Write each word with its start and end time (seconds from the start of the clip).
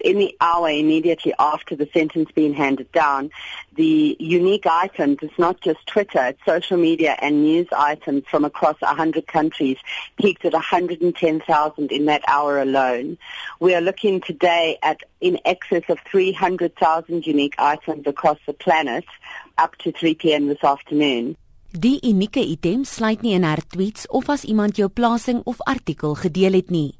In 0.00 0.18
the 0.18 0.36
hour 0.40 0.68
immediately 0.68 1.34
after 1.38 1.74
the 1.76 1.88
sentence 1.92 2.30
being 2.34 2.54
handed 2.54 2.90
down, 2.92 3.30
the 3.74 4.16
unique 4.18 4.66
items, 4.66 5.18
it's 5.22 5.38
not 5.38 5.60
just 5.60 5.86
Twitter, 5.86 6.24
it's 6.26 6.44
social 6.44 6.76
media 6.76 7.16
and 7.20 7.42
news 7.42 7.66
items 7.76 8.24
from 8.30 8.44
across 8.44 8.80
100 8.80 9.26
countries 9.26 9.78
peaked 10.16 10.44
at 10.44 10.52
110,000 10.52 11.92
in 11.92 12.04
that 12.06 12.22
hour 12.28 12.60
alone. 12.60 13.18
We 13.60 13.74
are 13.74 13.80
looking 13.80 14.20
today 14.20 14.78
at 14.82 15.00
in 15.20 15.38
excess 15.44 15.82
of 15.88 15.98
300,000 16.10 17.26
unique 17.26 17.54
items 17.58 18.06
across 18.06 18.38
the 18.46 18.52
planet 18.52 19.04
up 19.56 19.76
to 19.78 19.92
3 19.92 20.14
p.m. 20.14 20.48
this 20.48 20.62
afternoon. 20.62 21.36
Die 21.70 21.98
unieke 22.00 22.40
item 22.40 22.84
sluit 22.88 23.20
nie 23.20 23.34
in 23.36 23.44
haar 23.44 23.60
tweets 23.68 24.06
of 24.08 24.30
as 24.32 24.46
iemand 24.48 24.78
jou 24.80 24.88
plasing 24.88 25.42
of 25.44 25.60
artikel 25.68 26.14
gedeel 26.16 26.56
het 26.56 26.70
nie. 26.72 26.94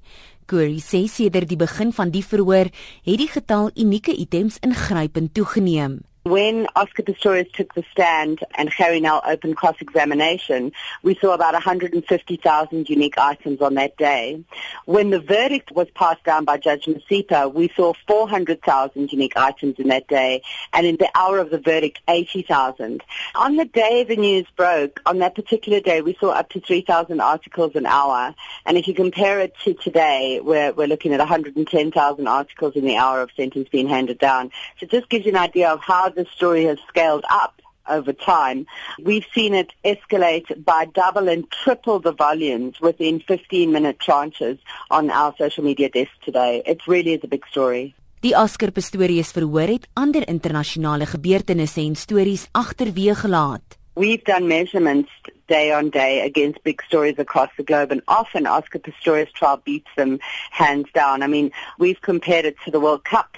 Curry 0.49 0.81
sê 0.81 1.05
sedert 1.13 1.51
die 1.51 1.61
begin 1.61 1.93
van 1.93 2.09
die 2.09 2.25
verhoor 2.25 2.71
het 2.73 3.21
die 3.21 3.29
getal 3.29 3.69
unieke 3.77 4.15
items 4.17 4.57
ingrypend 4.65 5.35
toegeneem. 5.37 6.08
When 6.29 6.67
Oscar 6.77 7.05
Pistorius 7.05 7.51
took 7.55 7.73
the 7.73 7.83
stand 7.91 8.45
and 8.55 8.69
Harry 8.69 9.01
Nell 9.01 9.23
opened 9.25 9.57
cross-examination, 9.57 10.73
we 11.03 11.15
saw 11.15 11.33
about 11.33 11.55
150,000 11.55 12.91
unique 12.91 13.17
items 13.17 13.63
on 13.63 13.77
that 13.77 13.97
day. 13.97 14.45
When 14.85 15.09
the 15.09 15.21
verdict 15.21 15.73
was 15.73 15.89
passed 15.95 16.23
down 16.25 16.45
by 16.45 16.59
Judge 16.59 16.85
Masipa, 16.85 17.51
we 17.51 17.71
saw 17.75 17.95
400,000 18.07 19.11
unique 19.11 19.39
items 19.39 19.77
in 19.79 19.89
that 19.89 20.07
day, 20.07 20.43
and 20.75 20.87
in 20.87 20.97
the 20.97 21.09
hour 21.15 21.39
of 21.39 21.49
the 21.49 21.59
verdict, 21.59 22.01
80,000. 22.07 23.03
On 23.35 23.57
the 23.57 23.65
day 23.65 24.05
the 24.05 24.17
news 24.17 24.45
broke, 24.55 25.01
on 25.07 25.21
that 25.21 25.35
particular 25.35 25.81
day, 25.81 26.03
we 26.03 26.15
saw 26.21 26.33
up 26.33 26.51
to 26.51 26.61
3,000 26.61 27.23
articles 27.23 27.75
an 27.75 27.87
hour, 27.87 28.35
and 28.67 28.77
if 28.77 28.87
you 28.87 28.93
compare 28.93 29.41
it 29.41 29.55
to 29.65 29.73
today, 29.73 30.41
we're, 30.43 30.73
we're 30.75 30.89
looking 30.89 31.15
at 31.15 31.21
110,000 31.21 32.29
articles 32.29 32.77
in 32.77 32.85
the 32.85 32.99
hour 32.99 33.23
of 33.23 33.31
sentence 33.35 33.71
being 33.71 33.89
handed 33.89 34.19
down. 34.19 34.51
So 34.79 34.85
it 34.85 34.91
just 34.91 35.09
gives 35.09 35.25
you 35.25 35.33
an 35.33 35.39
idea 35.39 35.71
of 35.71 35.81
how 35.81 36.18
the 36.19 36.27
story 36.35 36.65
has 36.65 36.79
scaled 36.89 37.25
up 37.31 37.55
over 37.89 38.13
time. 38.13 38.67
We've 39.03 39.29
seen 39.35 39.55
it 39.55 39.71
escalate 39.85 40.49
by 40.65 40.87
double 41.03 41.29
and 41.29 41.45
triple 41.63 42.01
the 42.01 42.13
volumes 42.13 42.81
within 42.81 43.21
15 43.21 43.73
minute 43.73 43.99
tranches 43.99 44.59
on 44.91 45.11
our 45.11 45.33
social 45.39 45.65
media 45.65 45.89
desk 45.89 46.11
today. 46.25 46.63
It 46.67 46.87
really 46.87 47.13
is 47.15 47.23
a 47.23 47.29
big 47.29 47.47
story. 47.47 47.95
Die 48.21 48.35
Oscar 48.35 48.73
Pistorius 48.75 49.31
verhoor 49.31 49.71
het 49.71 49.87
ander 49.95 50.25
internasionale 50.29 51.07
gebeurtenisse 51.07 51.81
en 51.81 51.95
stories 51.95 52.49
agterweë 52.51 53.15
gelaat. 53.23 53.79
We've 53.95 54.25
done 54.25 54.47
measurements 54.47 55.11
day 55.47 55.73
on 55.73 55.91
day 55.91 56.21
against 56.27 56.63
big 56.65 56.83
stories 56.83 57.19
across 57.19 57.51
the 57.57 57.65
globe 57.65 57.93
and 57.93 58.03
often 58.07 58.47
Oscar 58.47 58.81
Pistorius 58.81 59.33
trial 59.33 59.61
beats 59.65 59.91
them 59.97 60.19
hands 60.51 60.89
down. 60.95 61.23
I 61.23 61.29
mean, 61.29 61.53
we've 61.79 62.01
compared 62.01 62.45
it 62.45 62.57
to 62.65 62.71
the 62.73 62.81
World 62.81 63.05
Cup 63.05 63.37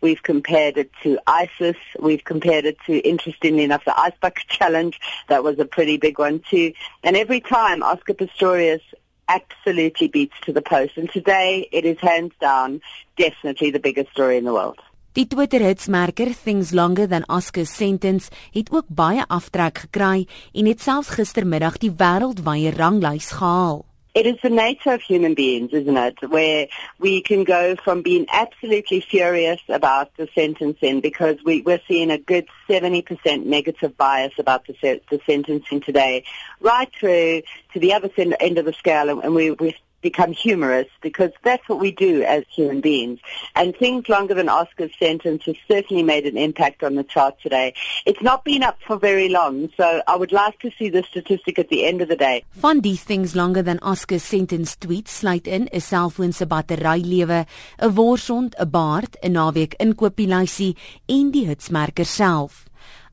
We've 0.00 0.22
compared 0.22 0.76
it 0.76 0.90
to 1.02 1.18
ISIS. 1.26 1.76
We've 1.98 2.24
compared 2.24 2.64
it 2.64 2.78
to, 2.86 2.98
interestingly 2.98 3.64
enough, 3.64 3.84
the 3.84 3.98
Ice 3.98 4.14
Bucket 4.20 4.46
Challenge. 4.48 4.98
That 5.28 5.44
was 5.44 5.58
a 5.58 5.64
pretty 5.64 5.96
big 5.96 6.18
one 6.18 6.42
too. 6.50 6.72
And 7.02 7.16
every 7.16 7.40
time, 7.40 7.82
Oscar 7.82 8.14
Pistorius 8.14 8.82
absolutely 9.28 10.08
beats 10.08 10.34
to 10.42 10.52
the 10.52 10.62
post. 10.62 10.96
And 10.96 11.10
today, 11.10 11.68
it 11.72 11.84
is 11.84 11.98
hands 12.00 12.32
down 12.40 12.80
definitely 13.16 13.70
the 13.70 13.80
biggest 13.80 14.10
story 14.10 14.36
in 14.36 14.44
the 14.44 14.52
world. 14.52 14.78
Die 15.14 15.26
Twitter-hitsmerker 15.26 16.32
Things 16.32 16.72
Longer 16.72 17.06
Than 17.06 17.28
Oscar's 17.28 17.74
Sentence 17.76 18.30
het 18.52 18.70
ook 18.72 18.88
baie 18.88 19.24
aftrek 19.28 19.84
gekry 19.84 20.26
en 20.52 20.66
het 20.66 20.80
selfs 20.80 21.12
gistermiddag 21.18 21.76
die 21.84 21.92
wêreldwye 21.92 22.72
ranglys 22.72 23.28
gehaal. 23.36 23.82
It 24.14 24.26
is 24.26 24.36
the 24.42 24.50
nature 24.50 24.92
of 24.92 25.00
human 25.00 25.32
beings, 25.32 25.70
isn't 25.72 25.96
it, 25.96 26.30
where 26.30 26.68
we 26.98 27.22
can 27.22 27.44
go 27.44 27.76
from 27.76 28.02
being 28.02 28.26
absolutely 28.30 29.00
furious 29.00 29.60
about 29.70 30.14
the 30.18 30.28
sentencing 30.34 31.00
because 31.00 31.38
we, 31.44 31.62
we're 31.62 31.80
seeing 31.88 32.10
a 32.10 32.18
good 32.18 32.46
70% 32.68 33.46
negative 33.46 33.96
bias 33.96 34.34
about 34.38 34.66
the, 34.66 35.00
the 35.10 35.18
sentencing 35.24 35.80
today, 35.80 36.24
right 36.60 36.92
through 36.92 37.40
to 37.72 37.80
the 37.80 37.94
other 37.94 38.10
end 38.38 38.58
of 38.58 38.66
the 38.66 38.74
scale, 38.74 39.08
and, 39.08 39.24
and 39.24 39.34
we, 39.34 39.50
we're 39.52 39.72
become 40.02 40.32
humorous 40.32 40.88
because 41.00 41.30
that's 41.42 41.66
what 41.68 41.80
we 41.80 41.92
do 41.92 42.22
as 42.22 42.44
human 42.50 42.80
beings. 42.80 43.20
And 43.54 43.74
things 43.76 44.08
longer 44.08 44.34
than 44.34 44.48
Oscar's 44.48 44.92
sentence 44.98 45.44
has 45.46 45.56
certainly 45.70 46.02
made 46.02 46.26
an 46.26 46.36
impact 46.36 46.82
on 46.82 46.96
the 46.96 47.04
chart 47.04 47.40
today. 47.40 47.74
It's 48.04 48.20
not 48.20 48.44
been 48.44 48.62
up 48.62 48.78
for 48.86 48.98
very 48.98 49.28
long, 49.28 49.70
so 49.76 50.02
I 50.06 50.16
would 50.16 50.32
like 50.32 50.58
to 50.60 50.70
see 50.78 50.88
the 50.88 51.04
statistic 51.04 51.58
at 51.58 51.68
the 51.68 51.84
end 51.86 52.02
of 52.02 52.08
the 52.08 52.16
day. 52.16 52.44
Van 52.52 52.80
die 52.80 52.96
things 52.96 53.34
longer 53.34 53.62
than 53.62 53.78
Oscar's 53.80 54.22
sentence 54.22 54.76
tweets 54.76 55.22
sluit 55.22 55.46
in 55.46 55.68
'n 55.72 55.80
selfoon 55.80 56.32
se 56.32 56.44
batterylewe, 56.46 57.46
'n 57.78 57.94
worsond, 57.94 58.54
'n 58.58 58.70
baard, 58.70 59.16
'n 59.22 59.32
naweek 59.32 59.74
inkopieslysie 59.78 60.76
en 61.06 61.30
die 61.30 61.46
hitsmerker 61.46 62.06
self. 62.06 62.64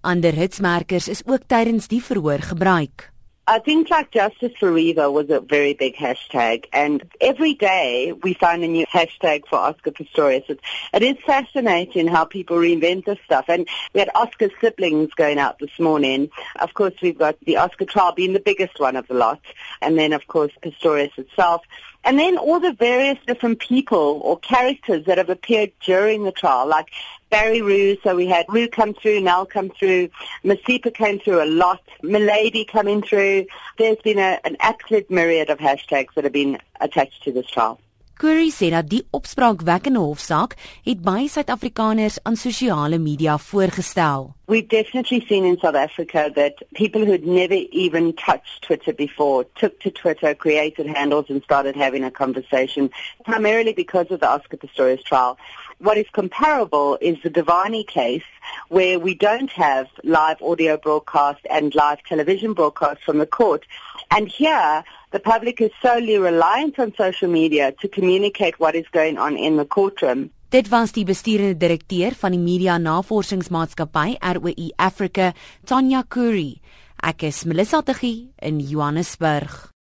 Ander 0.02 0.32
hitsmerkers 0.32 1.08
is 1.08 1.22
ook 1.26 1.44
tydens 1.48 1.88
die 1.92 2.04
verhoor 2.04 2.40
gebruik. 2.40 3.09
I 3.50 3.58
think 3.58 3.90
like 3.90 4.12
Justice 4.12 4.52
for 4.60 4.72
Reva 4.72 5.10
was 5.10 5.32
a 5.32 5.40
very 5.40 5.74
big 5.74 5.96
hashtag 5.96 6.66
and 6.72 7.02
every 7.20 7.56
day 7.56 8.14
we 8.22 8.36
find 8.36 8.64
a 8.64 8.68
new 8.68 8.86
hashtag 8.86 9.48
for 9.48 9.58
Oscar 9.58 9.90
Pistorius. 9.90 10.48
It, 10.52 10.60
it 10.94 11.02
is 11.02 11.18
fascinating 11.26 12.08
how 12.08 12.26
people 12.26 12.58
reinvent 12.58 13.06
this 13.06 13.18
stuff 13.26 13.46
and 13.48 13.68
we 13.92 14.02
had 14.02 14.12
Oscar 14.14 14.50
siblings 14.62 15.16
going 15.16 15.40
out 15.40 15.58
this 15.58 15.80
morning. 15.80 16.30
Of 16.60 16.76
course 16.76 16.94
we've 17.02 17.18
got 17.18 17.40
the 17.44 17.58
Oscar 17.58 17.86
trial 17.86 18.12
being 18.12 18.34
the 18.34 18.40
biggest 18.40 18.80
one 18.80 18.96
of 18.96 19.08
the 19.08 19.16
lot 19.16 19.42
and 19.82 19.98
then 19.98 20.14
of 20.14 20.28
course 20.28 20.52
Pistorius 20.62 21.18
itself. 21.18 21.64
And 22.04 22.18
then 22.18 22.38
all 22.38 22.60
the 22.60 22.74
various 22.74 23.18
different 23.28 23.60
people 23.60 24.22
or 24.24 24.40
characters 24.40 25.06
that 25.06 25.18
have 25.18 25.30
appeared 25.30 25.72
during 25.86 26.24
the 26.24 26.32
trial, 26.32 26.68
like 26.68 26.90
Barry 27.30 27.62
Rue, 27.62 27.98
so 28.04 28.16
we 28.16 28.28
had 28.28 28.46
Rue 28.50 28.68
come 28.68 28.94
through, 28.94 29.22
Nell 29.22 29.46
come 29.46 29.70
through, 29.70 30.10
Masipa 30.44 30.94
came 30.94 31.20
through 31.20 31.44
a 31.44 31.46
lot, 31.46 31.82
Milady 32.02 32.66
coming 32.66 33.02
through. 33.02 33.46
There's 33.78 33.98
been 33.98 34.18
a, 34.18 34.40
an 34.44 34.58
absolute 34.60 35.12
myriad 35.12 35.50
of 35.50 35.60
hashtags 35.60 36.14
that 36.16 36.24
have 36.24 36.34
been 36.34 36.60
attached 36.80 37.24
to 37.24 37.32
this 37.32 37.48
trial. 37.48 37.80
Curry 38.20 38.50
sê 38.52 38.68
dat 38.74 38.90
die 38.92 39.06
opspraakwekkende 39.16 40.02
hofsaak 40.04 40.58
het 40.84 41.00
baie 41.06 41.30
Suid-Afrikaners 41.32 42.18
aan 42.28 42.36
sosiale 42.36 42.98
media 43.00 43.38
voorgestel. 43.38 44.34
We've 44.46 44.68
definitely 44.68 45.24
seen 45.28 45.46
in 45.46 45.58
South 45.62 45.76
Africa 45.76 46.30
that 46.36 46.54
people 46.74 47.06
who'd 47.06 47.26
never 47.26 47.56
even 47.72 48.14
touched 48.16 48.62
Twitter 48.68 48.94
before 48.94 49.46
took 49.56 49.80
to 49.80 49.92
Twitter, 49.92 50.36
created 50.36 50.88
handles 50.88 51.30
and 51.30 51.42
started 51.44 51.76
having 51.76 52.04
a 52.04 52.12
conversation, 52.12 52.92
primarily 53.24 53.72
because 53.72 54.12
of 54.12 54.20
the 54.20 54.28
Oscar 54.28 54.58
Pistorius 54.58 55.04
trial. 55.04 55.38
What 55.78 55.98
is 55.98 56.08
comparable 56.12 56.98
is 57.00 57.16
the 57.24 57.30
Divani 57.30 57.88
case 57.88 58.30
where 58.68 59.00
we 59.00 59.16
don't 59.16 59.52
have 59.52 59.88
live 60.04 60.42
audio 60.42 60.76
broadcast 60.76 61.40
and 61.50 61.74
live 61.74 62.04
television 62.04 62.52
broadcast 62.52 63.02
from 63.06 63.20
the 63.20 63.26
court. 63.26 63.64
And 64.12 64.28
here, 64.28 64.84
the 65.12 65.20
public 65.20 65.62
is 65.62 65.72
solely 65.82 66.18
reliant 66.18 66.80
on 66.80 66.94
social 66.96 67.30
media 67.30 67.72
to 67.82 67.88
communicate 67.88 68.60
what 68.60 68.76
is 68.76 68.88
going 68.92 69.18
on 69.18 69.38
in 69.38 69.58
the 69.58 69.66
courtroom. 69.66 70.30
Dit 70.50 70.70
was 70.70 70.92
die 70.92 71.06
besturende 71.06 71.58
direkteur 71.58 72.16
van 72.18 72.34
die 72.34 72.42
Media 72.42 72.78
Navorsingsmaatskappy 72.82 74.18
ROI 74.18 74.72
Africa, 74.78 75.34
Tanya 75.66 76.04
Curry. 76.08 76.62
Ek 77.06 77.24
is 77.24 77.44
Melissa 77.46 77.84
Tuggie 77.86 78.32
in 78.42 78.60
Johannesburg. 78.60 79.70